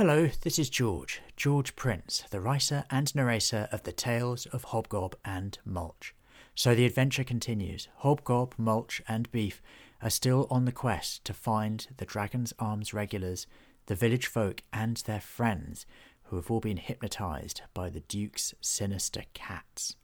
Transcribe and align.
Hello, 0.00 0.30
this 0.40 0.58
is 0.58 0.70
George, 0.70 1.20
George 1.36 1.76
Prince, 1.76 2.24
the 2.30 2.40
writer 2.40 2.86
and 2.88 3.14
narrator 3.14 3.68
of 3.70 3.82
the 3.82 3.92
tales 3.92 4.46
of 4.46 4.64
Hobgob 4.64 5.12
and 5.26 5.58
Mulch. 5.62 6.14
So 6.54 6.74
the 6.74 6.86
adventure 6.86 7.22
continues. 7.22 7.86
Hobgob, 8.02 8.54
Mulch, 8.56 9.02
and 9.06 9.30
Beef 9.30 9.60
are 10.00 10.08
still 10.08 10.46
on 10.50 10.64
the 10.64 10.72
quest 10.72 11.26
to 11.26 11.34
find 11.34 11.86
the 11.98 12.06
Dragon's 12.06 12.54
Arms 12.58 12.94
regulars, 12.94 13.46
the 13.88 13.94
village 13.94 14.26
folk, 14.26 14.62
and 14.72 14.96
their 14.96 15.20
friends, 15.20 15.84
who 16.22 16.36
have 16.36 16.50
all 16.50 16.60
been 16.60 16.78
hypnotized 16.78 17.60
by 17.74 17.90
the 17.90 18.00
Duke's 18.00 18.54
sinister 18.62 19.24
cats. 19.34 19.96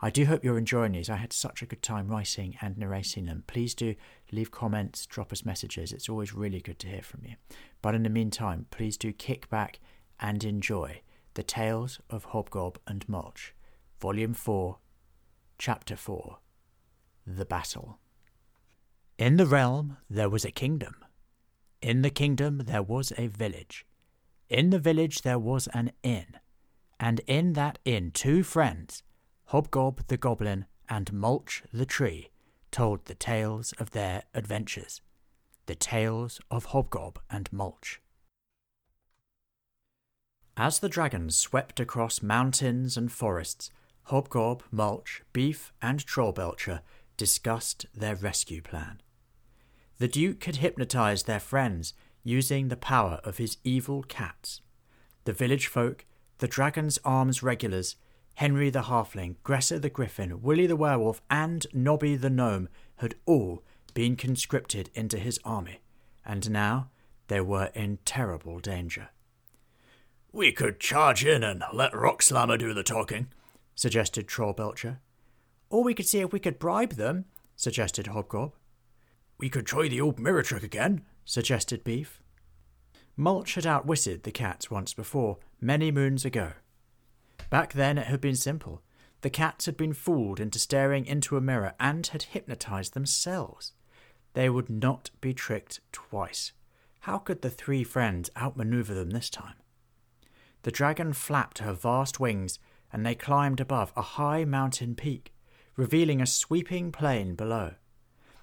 I 0.00 0.10
do 0.10 0.26
hope 0.26 0.44
you're 0.44 0.58
enjoying 0.58 0.92
these. 0.92 1.10
I 1.10 1.16
had 1.16 1.32
such 1.32 1.62
a 1.62 1.66
good 1.66 1.82
time 1.82 2.08
writing 2.08 2.56
and 2.60 2.76
narrating 2.76 3.26
them. 3.26 3.44
Please 3.46 3.74
do 3.74 3.94
leave 4.30 4.50
comments, 4.50 5.06
drop 5.06 5.32
us 5.32 5.44
messages. 5.44 5.92
It's 5.92 6.08
always 6.08 6.34
really 6.34 6.60
good 6.60 6.78
to 6.80 6.88
hear 6.88 7.02
from 7.02 7.24
you. 7.24 7.36
But 7.80 7.94
in 7.94 8.02
the 8.02 8.10
meantime, 8.10 8.66
please 8.70 8.96
do 8.96 9.12
kick 9.12 9.48
back 9.48 9.80
and 10.18 10.42
enjoy 10.44 11.02
The 11.34 11.42
Tales 11.42 12.00
of 12.10 12.26
Hobgob 12.26 12.76
and 12.86 13.08
Mulch, 13.08 13.54
Volume 14.00 14.34
4, 14.34 14.78
Chapter 15.58 15.96
4 15.96 16.38
The 17.26 17.44
Battle. 17.44 17.98
In 19.18 19.36
the 19.36 19.46
realm 19.46 19.98
there 20.10 20.28
was 20.28 20.44
a 20.44 20.50
kingdom. 20.50 20.96
In 21.80 22.02
the 22.02 22.10
kingdom 22.10 22.62
there 22.66 22.82
was 22.82 23.12
a 23.16 23.28
village. 23.28 23.86
In 24.48 24.70
the 24.70 24.78
village 24.78 25.22
there 25.22 25.38
was 25.38 25.68
an 25.68 25.92
inn. 26.02 26.38
And 26.98 27.20
in 27.26 27.54
that 27.54 27.78
inn 27.84 28.10
two 28.12 28.42
friends, 28.42 29.02
Hobgob 29.52 30.06
the 30.06 30.16
Goblin 30.16 30.64
and 30.88 31.12
Mulch 31.12 31.62
the 31.74 31.84
Tree 31.84 32.30
told 32.70 33.04
the 33.04 33.14
tales 33.14 33.72
of 33.72 33.90
their 33.90 34.22
adventures. 34.32 35.02
The 35.66 35.74
Tales 35.74 36.40
of 36.50 36.68
Hobgob 36.68 37.18
and 37.28 37.52
Mulch. 37.52 38.00
As 40.56 40.78
the 40.78 40.88
dragons 40.88 41.36
swept 41.36 41.80
across 41.80 42.22
mountains 42.22 42.96
and 42.96 43.12
forests, 43.12 43.70
Hobgob, 44.04 44.62
Mulch, 44.70 45.20
Beef, 45.34 45.74
and 45.82 46.00
Trollbelcher 46.00 46.80
discussed 47.18 47.84
their 47.94 48.16
rescue 48.16 48.62
plan. 48.62 49.02
The 49.98 50.08
Duke 50.08 50.42
had 50.44 50.56
hypnotized 50.56 51.26
their 51.26 51.38
friends 51.38 51.92
using 52.24 52.68
the 52.68 52.76
power 52.78 53.20
of 53.22 53.36
his 53.36 53.58
evil 53.64 54.02
cats. 54.02 54.62
The 55.24 55.34
village 55.34 55.66
folk, 55.66 56.06
the 56.38 56.48
Dragon's 56.48 56.98
Arms 57.04 57.42
regulars, 57.42 57.96
Henry 58.34 58.70
the 58.70 58.82
Halfling, 58.82 59.36
Gresser 59.44 59.78
the 59.78 59.90
Griffin, 59.90 60.42
Willie 60.42 60.66
the 60.66 60.76
Werewolf, 60.76 61.22
and 61.30 61.66
Nobby 61.72 62.16
the 62.16 62.30
Gnome 62.30 62.68
had 62.96 63.14
all 63.26 63.62
been 63.94 64.16
conscripted 64.16 64.90
into 64.94 65.18
his 65.18 65.38
army, 65.44 65.80
and 66.24 66.50
now 66.50 66.88
they 67.28 67.40
were 67.40 67.70
in 67.74 67.98
terrible 68.04 68.58
danger. 68.58 69.10
We 70.32 70.50
could 70.50 70.80
charge 70.80 71.24
in 71.24 71.42
and 71.42 71.62
let 71.72 71.92
Rockslammer 71.92 72.58
do 72.58 72.72
the 72.72 72.82
talking, 72.82 73.28
suggested 73.74 74.26
Troll 74.26 74.54
Belcher. 74.54 75.00
Or 75.68 75.84
we 75.84 75.94
could 75.94 76.06
see 76.06 76.20
if 76.20 76.32
we 76.32 76.40
could 76.40 76.58
bribe 76.58 76.94
them, 76.94 77.26
suggested 77.54 78.06
Hobgob. 78.06 78.52
We 79.38 79.50
could 79.50 79.66
try 79.66 79.88
the 79.88 80.00
old 80.00 80.18
mirror 80.18 80.42
trick 80.42 80.62
again, 80.62 81.02
suggested 81.24 81.84
Beef. 81.84 82.22
Mulch 83.16 83.56
had 83.56 83.66
outwitted 83.66 84.22
the 84.22 84.30
cats 84.30 84.70
once 84.70 84.94
before, 84.94 85.38
many 85.60 85.90
moons 85.90 86.24
ago. 86.24 86.52
Back 87.52 87.74
then 87.74 87.98
it 87.98 88.06
had 88.06 88.22
been 88.22 88.34
simple. 88.34 88.80
The 89.20 89.28
cats 89.28 89.66
had 89.66 89.76
been 89.76 89.92
fooled 89.92 90.40
into 90.40 90.58
staring 90.58 91.04
into 91.04 91.36
a 91.36 91.40
mirror 91.42 91.74
and 91.78 92.06
had 92.06 92.22
hypnotized 92.22 92.94
themselves. 92.94 93.74
They 94.32 94.48
would 94.48 94.70
not 94.70 95.10
be 95.20 95.34
tricked 95.34 95.80
twice. 95.92 96.52
How 97.00 97.18
could 97.18 97.42
the 97.42 97.50
three 97.50 97.84
friends 97.84 98.30
outmaneuver 98.38 98.94
them 98.94 99.10
this 99.10 99.28
time? 99.28 99.56
The 100.62 100.70
dragon 100.70 101.12
flapped 101.12 101.58
her 101.58 101.74
vast 101.74 102.18
wings 102.18 102.58
and 102.90 103.04
they 103.04 103.14
climbed 103.14 103.60
above 103.60 103.92
a 103.94 104.00
high 104.16 104.46
mountain 104.46 104.94
peak, 104.94 105.34
revealing 105.76 106.22
a 106.22 106.26
sweeping 106.26 106.90
plain 106.90 107.34
below. 107.34 107.74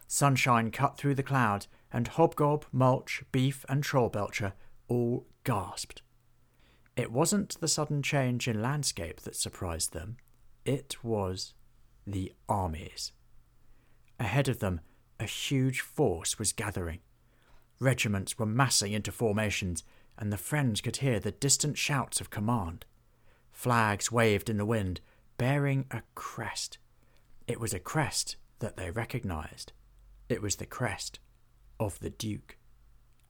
Sunshine 0.06 0.70
cut 0.70 1.00
through 1.00 1.16
the 1.16 1.24
clouds, 1.24 1.68
and 1.92 2.10
Hobgob, 2.10 2.66
Mulch, 2.72 3.24
Beef, 3.32 3.66
and 3.68 3.84
Trollbelcher 3.84 4.54
all 4.88 5.26
gasped. 5.44 6.04
It 7.00 7.14
wasn't 7.14 7.58
the 7.62 7.70
sudden 7.70 8.04
change 8.04 8.46
in 8.46 8.62
landscape 8.62 9.22
that 9.22 9.38
surprised 9.38 9.94
them, 9.94 10.18
it 10.66 11.02
was 11.02 11.54
the 12.06 12.34
armies. 12.50 13.14
Ahead 14.20 14.50
of 14.50 14.60
them, 14.60 14.82
a 15.18 15.24
huge 15.24 15.80
force 15.80 16.38
was 16.38 16.52
gathering. 16.52 17.00
Regiments 17.80 18.38
were 18.38 18.46
massing 18.46 18.92
into 18.92 19.14
formations, 19.14 19.86
and 20.18 20.30
the 20.30 20.36
friends 20.38 20.82
could 20.82 20.98
hear 20.98 21.22
the 21.22 21.32
distant 21.32 21.78
shouts 21.78 22.20
of 22.20 22.32
command. 22.32 22.86
Flags 23.54 24.12
waved 24.12 24.50
in 24.50 24.58
the 24.58 24.66
wind, 24.66 25.00
bearing 25.38 25.86
a 25.92 26.02
crest. 26.16 26.80
It 27.48 27.62
was 27.62 27.74
a 27.74 27.80
crest 27.80 28.36
that 28.60 28.76
they 28.76 28.92
recognized. 28.92 29.72
It 30.28 30.42
was 30.42 30.58
the 30.58 30.66
crest 30.66 31.22
of 31.80 31.98
the 32.02 32.10
Duke. 32.10 32.58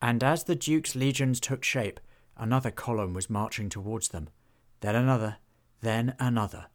And 0.01 0.23
as 0.23 0.45
the 0.45 0.55
Duke's 0.55 0.95
legions 0.95 1.39
took 1.39 1.63
shape, 1.63 1.99
Another 2.39 2.71
column 2.71 3.13
was 3.13 3.29
marching 3.29 3.67
towards 3.67 4.07
them, 4.07 4.29
then 4.79 4.95
another, 4.95 5.37
then 5.81 6.15
another. 6.19 6.67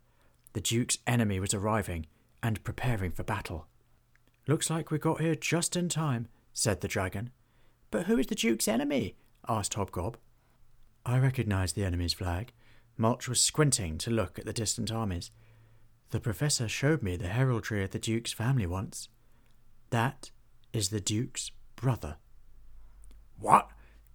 The 0.53 0.61
Duke's 0.61 0.99
enemy 1.07 1.41
was 1.41 1.55
arriving 1.55 2.05
and 2.43 2.63
preparing 2.65 3.13
for 3.13 3.25
battle. 3.25 3.67
Looks 4.47 4.69
like 4.69 4.91
we 4.91 4.99
got 4.99 5.23
here 5.23 5.35
just 5.35 5.75
in 5.75 5.89
time, 5.89 6.29
said 6.53 6.83
the 6.83 6.89
dragon. 6.89 7.31
But 7.91 8.05
who 8.07 8.19
is 8.19 8.27
the 8.27 8.35
Duke's 8.35 8.69
enemy? 8.69 9.17
asked 9.49 9.73
Hobgob. 9.73 10.17
I 11.07 11.19
recognized 11.19 11.77
the 11.77 11.85
enemy's 11.85 12.13
flag. 12.13 12.53
Mulch 12.99 13.27
was 13.27 13.41
squinting 13.41 13.97
to 13.99 14.11
look 14.11 14.39
at 14.39 14.45
the 14.45 14.53
distant 14.53 14.93
armies. 14.93 15.31
The 16.11 16.21
professor 16.21 16.69
showed 16.69 17.03
me 17.03 17.17
the 17.17 17.29
heraldry 17.29 17.83
of 17.83 17.91
the 17.91 17.99
Duke's 17.99 18.35
family 18.35 18.67
once. 18.67 19.09
That 19.89 20.31
is 20.75 20.91
the 20.91 21.01
Duke's 21.01 21.51
brother. 21.75 22.17
What? 23.39 23.71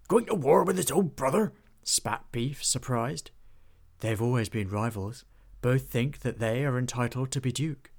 Going 0.09 0.25
to 0.25 0.36
war 0.36 0.64
with 0.64 0.75
his 0.75 0.92
own 0.92 1.09
brother? 1.09 1.53
spat 1.84 2.25
Beef, 2.31 2.64
surprised. 2.64 3.30
They've 4.00 4.22
always 4.22 4.50
been 4.50 4.68
rivals. 4.68 5.24
Both 5.62 5.84
think 5.84 6.20
that 6.22 6.40
they 6.40 6.66
are 6.66 6.80
entitled 6.80 7.30
to 7.31 7.40
be 7.40 7.52
Duke. 7.52 7.92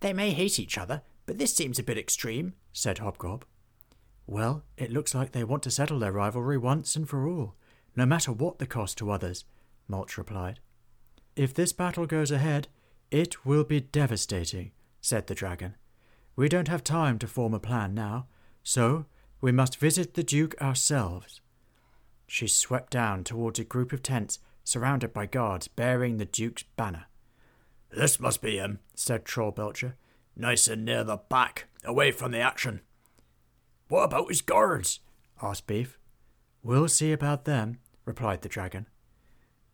They 0.00 0.12
may 0.12 0.32
hate 0.32 0.58
each 0.58 0.76
other, 0.76 1.02
but 1.24 1.38
this 1.38 1.54
seems 1.54 1.78
a 1.78 1.84
bit 1.84 1.96
extreme, 1.96 2.54
said 2.72 2.98
Hobgob. 2.98 3.44
Well, 4.26 4.64
it 4.76 4.90
looks 4.90 5.14
like 5.14 5.30
they 5.30 5.44
want 5.44 5.62
to 5.64 5.70
settle 5.70 6.00
their 6.00 6.10
rivalry 6.10 6.58
once 6.58 6.96
and 6.96 7.08
for 7.08 7.28
all, 7.28 7.54
no 7.94 8.04
matter 8.04 8.32
what 8.32 8.58
the 8.58 8.66
cost 8.66 8.98
to 8.98 9.12
others, 9.12 9.44
Mulch 9.86 10.18
replied. 10.18 10.58
If 11.36 11.54
this 11.54 11.72
battle 11.72 12.06
goes 12.06 12.32
ahead, 12.32 12.66
it 13.12 13.46
will 13.46 13.62
be 13.62 13.80
devastating, 13.80 14.72
said 15.00 15.28
the 15.28 15.34
dragon. 15.36 15.76
We 16.34 16.48
don't 16.48 16.68
have 16.68 16.82
time 16.82 17.20
to 17.20 17.28
form 17.28 17.54
a 17.54 17.60
plan 17.60 17.94
now, 17.94 18.26
so 18.64 19.06
we 19.42 19.52
must 19.52 19.76
visit 19.76 20.14
the 20.14 20.22
Duke 20.22 20.54
ourselves. 20.62 21.40
She 22.28 22.46
swept 22.46 22.92
down 22.92 23.24
towards 23.24 23.58
a 23.58 23.64
group 23.64 23.92
of 23.92 24.00
tents 24.02 24.38
surrounded 24.64 25.12
by 25.12 25.26
guards 25.26 25.66
bearing 25.66 26.16
the 26.16 26.24
Duke's 26.24 26.62
banner. 26.76 27.06
This 27.90 28.20
must 28.20 28.40
be 28.40 28.56
him, 28.56 28.78
said 28.94 29.24
Trollbelcher. 29.24 29.94
Nice 30.36 30.68
and 30.68 30.84
near 30.84 31.02
the 31.02 31.16
back, 31.16 31.66
away 31.84 32.12
from 32.12 32.30
the 32.30 32.38
action. 32.38 32.80
What 33.88 34.04
about 34.04 34.28
his 34.28 34.40
guards? 34.40 35.00
asked 35.42 35.66
Beef. 35.66 35.98
We'll 36.62 36.88
see 36.88 37.12
about 37.12 37.44
them, 37.44 37.80
replied 38.04 38.42
the 38.42 38.48
dragon. 38.48 38.86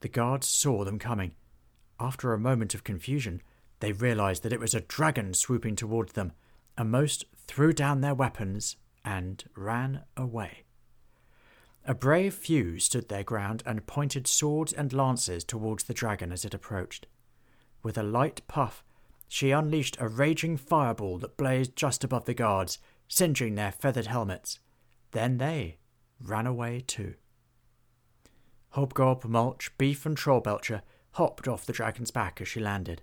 The 0.01 0.09
guards 0.09 0.49
saw 0.49 0.83
them 0.83 0.99
coming. 0.99 1.33
After 2.01 2.33
a 2.33 2.39
moment 2.39 2.75
of 2.75 2.85
confusion, 2.85 3.43
they 3.81 3.93
realized 3.93 4.43
that 4.45 4.53
it 4.53 4.61
was 4.61 4.75
a 4.75 4.81
dragon 4.81 5.35
swooping 5.35 5.77
towards 5.77 6.15
them, 6.15 6.33
and 6.79 6.91
most 6.91 7.27
threw 7.47 7.75
down 7.75 8.01
their 8.01 8.15
weapons 8.15 8.77
and 9.09 9.43
ran 9.57 10.03
away. 10.19 10.65
A 11.87 11.95
brave 11.95 12.35
few 12.35 12.79
stood 12.79 13.09
their 13.09 13.25
ground 13.25 13.63
and 13.65 13.87
pointed 13.87 14.27
swords 14.27 14.71
and 14.71 14.93
lances 14.93 15.45
towards 15.45 15.85
the 15.85 15.95
dragon 15.95 16.31
as 16.31 16.45
it 16.45 16.53
approached. 16.53 17.07
With 17.83 17.97
a 17.97 18.03
light 18.03 18.43
puff, 18.49 18.85
she 19.27 19.51
unleashed 19.51 19.97
a 19.99 20.09
raging 20.09 20.59
fireball 20.59 21.17
that 21.21 21.39
blazed 21.39 21.75
just 21.75 22.05
above 22.05 22.27
the 22.27 22.35
guards, 22.35 22.81
singeing 23.09 23.55
their 23.55 23.73
feathered 23.73 24.09
helmets. 24.09 24.59
Then 25.13 25.39
they 25.39 25.79
ran 26.21 26.47
away 26.47 26.85
too. 26.87 27.15
Hobgob, 28.75 29.25
Mulch, 29.25 29.71
Beef, 29.79 30.05
and 30.05 30.19
Trollbelcher 30.19 30.83
hopped 31.13 31.49
off 31.49 31.65
the 31.65 31.73
dragon's 31.73 32.11
back 32.11 32.43
as 32.43 32.49
she 32.49 32.61
landed. 32.61 33.01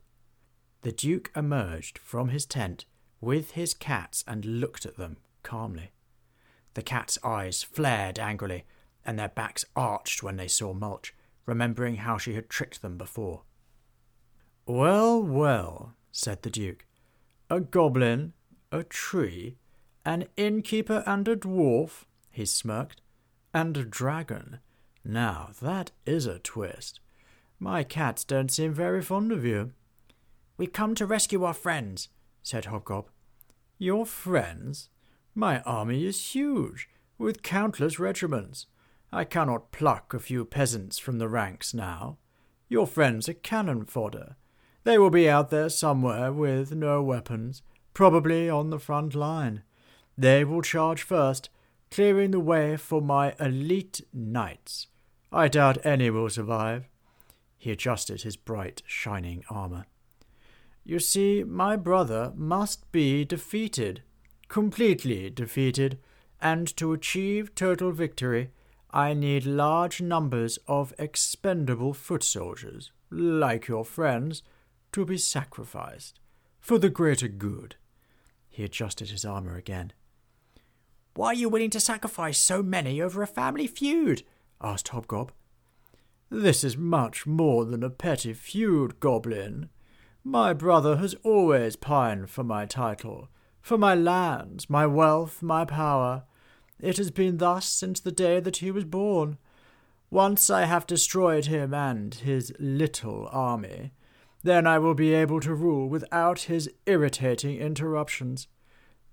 The 0.83 0.91
Duke 0.91 1.31
emerged 1.35 1.97
from 1.97 2.29
his 2.29 2.45
tent 2.45 2.85
with 3.19 3.51
his 3.51 3.73
cats 3.73 4.23
and 4.27 4.45
looked 4.45 4.85
at 4.85 4.97
them 4.97 5.17
calmly. 5.45 5.91
The 6.73 6.81
cat's 6.81 7.17
eyes 7.23 7.63
flared 7.63 8.19
angrily, 8.19 8.65
and 9.05 9.17
their 9.17 9.29
backs 9.29 9.63
arched 9.75 10.21
when 10.21 10.35
they 10.35 10.49
saw 10.49 10.73
Mulch, 10.73 11.13
remembering 11.45 11.97
how 11.97 12.17
she 12.17 12.33
had 12.33 12.49
tricked 12.49 12.81
them 12.81 12.97
before. 12.97 13.43
Well, 14.65 15.21
well, 15.23 15.93
said 16.11 16.41
the 16.41 16.49
Duke. 16.49 16.85
A 17.49 17.61
goblin, 17.61 18.33
a 18.71 18.83
tree, 18.83 19.57
an 20.03 20.25
innkeeper, 20.35 21.03
and 21.05 21.27
a 21.27 21.35
dwarf, 21.37 22.05
he 22.31 22.45
smirked. 22.45 23.01
and 23.53 23.77
a 23.77 23.85
dragon. 23.85 24.59
Now, 25.05 25.51
that 25.61 25.91
is 26.05 26.25
a 26.25 26.39
twist. 26.39 26.99
My 27.57 27.83
cats 27.83 28.25
don't 28.25 28.51
seem 28.51 28.73
very 28.73 29.01
fond 29.01 29.31
of 29.31 29.45
you. 29.45 29.71
We've 30.57 30.73
come 30.73 30.93
to 30.95 31.05
rescue 31.05 31.43
our 31.45 31.53
friends, 31.53 32.09
said 32.43 32.65
Hobgob. 32.65 33.05
Your 33.77 34.05
friends? 34.05 34.89
My 35.37 35.59
army 35.63 36.05
is 36.05 36.33
huge, 36.33 36.87
with 37.17 37.43
countless 37.43 37.99
regiments. 37.99 38.67
I 39.11 39.25
cannot 39.25 39.73
pluck 39.73 40.13
a 40.13 40.19
few 40.19 40.45
peasants 40.45 40.97
from 40.97 41.17
the 41.17 41.27
ranks 41.27 41.73
now. 41.73 42.17
Your 42.69 42.87
friends 42.87 43.27
are 43.27 43.33
cannon 43.33 43.83
fodder. 43.83 44.37
They 44.85 44.97
will 44.97 45.09
be 45.09 45.29
out 45.29 45.49
there 45.49 45.67
somewhere 45.67 46.31
with 46.31 46.73
no 46.73 47.03
weapons, 47.03 47.63
probably 47.93 48.49
on 48.49 48.69
the 48.69 48.79
front 48.79 49.13
line. 49.13 49.63
They 50.17 50.45
will 50.45 50.61
charge 50.61 51.01
first, 51.01 51.49
clearing 51.91 52.31
the 52.31 52.39
way 52.39 52.77
for 52.77 53.01
my 53.01 53.35
elite 53.37 54.01
knights. 54.13 54.87
I 55.33 55.49
doubt 55.49 55.85
any 55.85 56.09
will 56.09 56.29
survive. 56.29 56.87
He 57.57 57.71
adjusted 57.71 58.21
his 58.21 58.37
bright, 58.37 58.83
shining 58.85 59.43
armor. 59.49 59.85
You 60.85 60.99
see, 60.99 61.43
my 61.43 61.75
brother 61.75 62.31
must 62.35 62.89
be 62.93 63.25
defeated, 63.25 64.03
completely 64.55 65.29
defeated, 65.29 65.99
and 66.39 66.77
to 66.77 66.93
achieve 66.93 67.53
total 67.55 67.91
victory, 67.91 68.51
I 68.89 69.13
need 69.13 69.45
large 69.45 69.99
numbers 69.99 70.57
of 70.65 70.93
expendable 70.97 71.93
foot 71.93 72.23
soldiers, 72.23 72.93
like 73.11 73.67
your 73.67 73.83
friends, 73.83 74.43
to 74.93 75.03
be 75.03 75.17
sacrificed 75.17 76.21
for 76.61 76.77
the 76.77 76.89
greater 76.89 77.27
good. 77.27 77.75
He 78.47 78.63
adjusted 78.63 79.09
his 79.09 79.25
armor 79.25 79.57
again. 79.57 79.91
Why 81.15 81.31
are 81.31 81.33
you 81.33 81.49
willing 81.49 81.71
to 81.71 81.81
sacrifice 81.81 82.37
so 82.37 82.63
many 82.63 83.01
over 83.01 83.21
a 83.21 83.27
family 83.27 83.67
feud? 83.67 84.23
asked 84.61 84.87
Hobgob. 84.87 85.31
This 86.29 86.63
is 86.63 86.77
much 86.77 87.27
more 87.27 87.65
than 87.65 87.83
a 87.83 87.89
petty 87.89 88.31
feud, 88.31 89.01
Goblin. 89.01 89.67
My 90.23 90.53
brother 90.53 90.95
has 90.95 91.13
always 91.23 91.75
pined 91.75 92.29
for 92.29 92.45
my 92.45 92.65
title, 92.65 93.27
for 93.65 93.79
my 93.79 93.95
lands, 93.95 94.69
my 94.69 94.85
wealth, 94.85 95.41
my 95.41 95.65
power. 95.65 96.21
It 96.79 96.97
has 96.97 97.09
been 97.09 97.37
thus 97.37 97.65
since 97.65 97.99
the 97.99 98.11
day 98.11 98.39
that 98.39 98.57
he 98.57 98.69
was 98.69 98.83
born. 98.83 99.39
Once 100.11 100.51
I 100.51 100.65
have 100.65 100.85
destroyed 100.85 101.47
him 101.47 101.73
and 101.73 102.13
his 102.13 102.53
little 102.59 103.27
army, 103.31 103.91
then 104.43 104.67
I 104.67 104.77
will 104.77 104.93
be 104.93 105.15
able 105.15 105.39
to 105.39 105.55
rule 105.55 105.89
without 105.89 106.41
his 106.41 106.69
irritating 106.85 107.57
interruptions. 107.57 108.47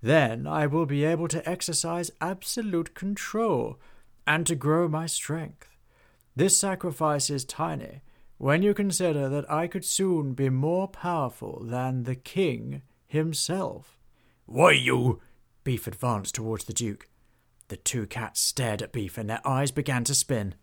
Then 0.03 0.45
I 0.45 0.67
will 0.67 0.85
be 0.85 1.03
able 1.03 1.29
to 1.29 1.49
exercise 1.49 2.11
absolute 2.21 2.93
control 2.93 3.79
and 4.27 4.45
to 4.45 4.53
grow 4.53 4.87
my 4.87 5.07
strength. 5.07 5.67
This 6.35 6.55
sacrifice 6.55 7.31
is 7.31 7.43
tiny 7.43 8.01
when 8.37 8.61
you 8.61 8.75
consider 8.75 9.29
that 9.29 9.49
I 9.51 9.65
could 9.65 9.83
soon 9.83 10.33
be 10.33 10.51
more 10.51 10.87
powerful 10.87 11.63
than 11.63 12.03
the 12.03 12.13
king 12.15 12.83
himself. 13.07 13.97
Why, 14.53 14.73
you. 14.73 15.19
Beef 15.63 15.87
advanced 15.87 16.35
towards 16.35 16.65
the 16.65 16.73
Duke. 16.73 17.09
The 17.69 17.75
two 17.75 18.05
cats 18.05 18.39
stared 18.39 18.83
at 18.83 18.91
Beef 18.91 19.17
and 19.17 19.27
their 19.27 19.41
eyes 19.43 19.71
began 19.71 20.03
to 20.03 20.13
spin. 20.13 20.53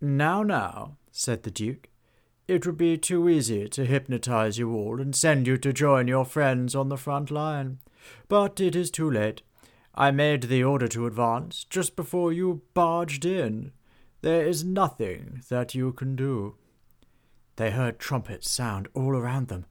Now, 0.00 0.42
now, 0.42 0.96
said 1.12 1.44
the 1.44 1.50
Duke. 1.52 1.90
It 2.48 2.66
would 2.66 2.76
be 2.76 2.98
too 2.98 3.28
easy 3.28 3.68
to 3.68 3.84
hypnotize 3.84 4.58
you 4.58 4.74
all 4.74 5.00
and 5.00 5.14
send 5.14 5.46
you 5.46 5.58
to 5.58 5.72
join 5.72 6.08
your 6.08 6.24
friends 6.24 6.74
on 6.74 6.88
the 6.88 6.96
front 6.96 7.30
line. 7.30 7.78
But 8.26 8.58
it 8.58 8.74
is 8.74 8.90
too 8.90 9.08
late. 9.08 9.42
I 9.94 10.10
made 10.10 10.42
the 10.44 10.64
order 10.64 10.88
to 10.88 11.06
advance 11.06 11.62
just 11.70 11.94
before 11.94 12.32
you 12.32 12.62
barged 12.74 13.24
in. 13.24 13.70
There 14.22 14.44
is 14.44 14.64
nothing 14.64 15.42
that 15.48 15.72
you 15.72 15.92
can 15.92 16.16
do. 16.16 16.56
They 17.54 17.70
heard 17.70 18.00
trumpets 18.00 18.50
sound 18.50 18.88
all 18.92 19.14
around 19.14 19.46
them. 19.46 19.66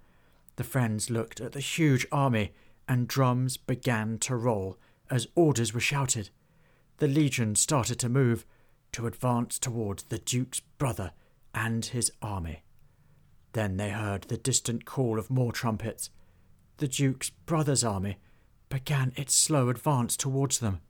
The 0.56 0.64
friends 0.64 1.10
looked 1.10 1.42
at 1.42 1.52
the 1.52 1.60
huge 1.60 2.08
army, 2.10 2.54
and 2.90 3.08
drums 3.08 3.56
began 3.56 4.18
to 4.18 4.36
roll 4.36 4.76
as 5.12 5.28
orders 5.36 5.74
were 5.74 5.80
shouted. 5.80 6.32
The 6.98 7.08
legion 7.08 7.56
started 7.56 8.00
to 8.00 8.10
move, 8.10 8.46
to 8.92 9.06
advance 9.06 9.60
towards 9.60 10.04
the 10.04 10.18
Duke's 10.18 10.60
brother 10.60 11.12
and 11.54 11.86
his 11.86 12.12
army. 12.22 12.64
Then 13.54 13.78
they 13.78 13.92
heard 13.92 14.24
the 14.24 14.38
distant 14.38 14.86
call 14.86 15.20
of 15.20 15.30
more 15.30 15.52
trumpets. 15.52 16.10
The 16.78 16.88
Duke's 16.88 17.30
brother's 17.30 17.84
army 17.84 18.18
began 18.70 19.14
its 19.16 19.36
slow 19.36 19.70
advance 19.70 20.18
towards 20.18 20.60
them. 20.60 20.82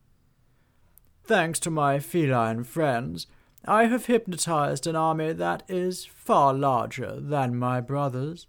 Thanks 1.25 1.59
to 1.61 1.69
my 1.69 1.99
feline 1.99 2.63
friends, 2.63 3.27
I 3.65 3.85
have 3.85 4.05
hypnotized 4.05 4.87
an 4.87 4.95
army 4.95 5.33
that 5.33 5.63
is 5.67 6.05
far 6.05 6.53
larger 6.53 7.19
than 7.19 7.57
my 7.57 7.81
brother's. 7.81 8.47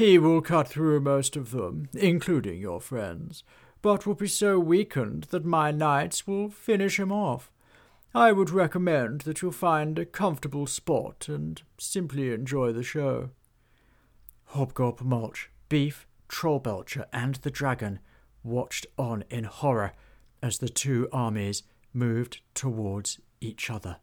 He 0.00 0.18
will 0.18 0.40
cut 0.40 0.66
through 0.66 1.00
most 1.00 1.36
of 1.36 1.50
them, 1.50 1.90
including 1.92 2.58
your 2.58 2.80
friends, 2.80 3.44
but 3.82 4.06
will 4.06 4.14
be 4.14 4.28
so 4.28 4.58
weakened 4.58 5.24
that 5.24 5.44
my 5.44 5.72
knights 5.72 6.26
will 6.26 6.48
finish 6.48 6.98
him 6.98 7.12
off. 7.12 7.52
I 8.14 8.32
would 8.32 8.48
recommend 8.48 9.20
that 9.20 9.42
you 9.42 9.52
find 9.52 9.98
a 9.98 10.06
comfortable 10.06 10.66
spot 10.66 11.28
and 11.28 11.60
simply 11.76 12.32
enjoy 12.32 12.72
the 12.72 12.82
show. 12.82 13.28
Hobgob 14.54 15.02
Mulch, 15.02 15.50
Beef, 15.68 16.06
Trollbelcher, 16.30 17.04
and 17.12 17.34
the 17.34 17.50
Dragon 17.50 17.98
watched 18.42 18.86
on 18.96 19.24
in 19.28 19.44
horror 19.44 19.92
as 20.42 20.60
the 20.60 20.70
two 20.70 21.10
armies 21.12 21.62
moved 21.92 22.40
towards 22.54 23.20
each 23.42 23.68
other. 23.68 23.98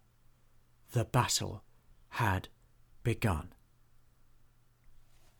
The 0.91 1.05
battle 1.05 1.63
had 2.09 2.50
begun. 3.01 3.51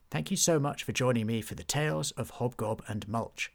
Thank 0.10 0.32
you 0.32 0.38
so 0.38 0.60
much 0.60 0.84
for 0.84 0.94
joining 0.94 1.28
me 1.28 1.42
for 1.42 1.56
the 1.56 1.64
Tales 1.64 2.12
of 2.12 2.34
Hobgob 2.34 2.82
and 2.88 3.08
Mulch. 3.08 3.52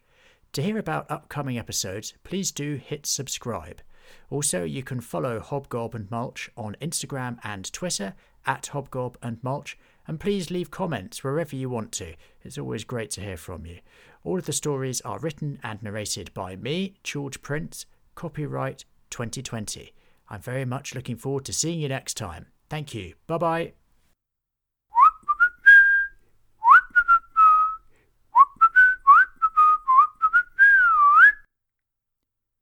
To 0.53 0.63
hear 0.63 0.77
about 0.77 1.11
upcoming 1.11 1.59
episodes, 1.59 2.13
please 2.25 2.53
do 2.53 2.77
hit 2.77 3.07
subscribe. 3.07 3.81
Also, 4.29 4.63
you 4.63 4.83
can 4.83 5.01
follow 5.01 5.41
Hobgob 5.41 5.95
and 5.95 6.11
Mulch 6.11 6.51
on 6.57 6.77
Instagram 6.83 7.39
and 7.43 7.73
Twitter 7.73 8.15
at 8.45 8.65
Hobgob 8.73 9.17
and 9.23 9.43
Mulch, 9.43 9.79
and 10.07 10.21
please 10.21 10.51
leave 10.51 10.71
comments 10.71 11.25
wherever 11.25 11.57
you 11.57 11.71
want 11.71 11.91
to. 11.93 12.15
It's 12.43 12.59
always 12.59 12.85
great 12.85 13.11
to 13.13 13.23
hear 13.23 13.39
from 13.39 13.65
you. 13.65 13.79
All 14.25 14.39
of 14.39 14.47
the 14.47 14.53
stories 14.53 15.01
are 15.03 15.19
written 15.19 15.59
and 15.63 15.83
narrated 15.83 16.35
by 16.35 16.57
me, 16.57 16.95
George 17.03 17.41
Prince, 17.41 17.87
copyright 18.15 18.85
2020. 19.11 19.93
I'm 20.29 20.41
very 20.41 20.65
much 20.65 20.95
looking 20.95 21.17
forward 21.17 21.45
to 21.47 21.53
seeing 21.53 21.81
you 21.81 21.89
next 21.89 22.17
time. 22.17 22.47
Thank 22.69 22.95
you. 22.95 23.15
Bye 23.27 23.39
bye. 23.39 23.73